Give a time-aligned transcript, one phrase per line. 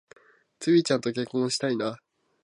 [0.57, 1.99] ツウィちゃんと結婚したいな